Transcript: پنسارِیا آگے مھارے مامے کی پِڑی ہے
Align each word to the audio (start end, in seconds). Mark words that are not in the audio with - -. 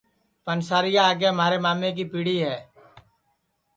پنسارِیا 0.45 1.03
آگے 1.11 1.29
مھارے 1.37 1.57
مامے 1.63 1.89
کی 1.97 2.05
پِڑی 2.11 2.37
ہے 2.45 2.57